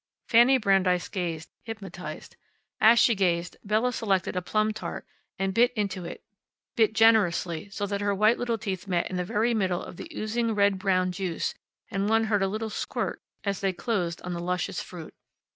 [0.27, 2.35] Fanny Brandeis gazed, hypnotized.
[2.79, 5.05] As she gazed Bella selected a plum tart
[5.37, 6.23] and bit into it
[6.75, 10.11] bit generously, so that her white little teeth met in the very middle of the
[10.15, 11.53] oozing red brown juice
[11.91, 15.13] and one heard a little squirt as they closed on the luscious fruit.